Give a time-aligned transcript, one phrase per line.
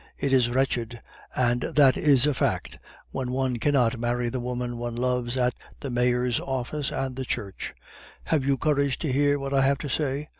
[0.17, 0.99] It is wretched,
[1.35, 2.79] and that is a fact,
[3.11, 7.75] when one cannot marry the woman one loves at the mayor's office and the church.'
[8.23, 10.29] "'Have you courage to hear what I have to say?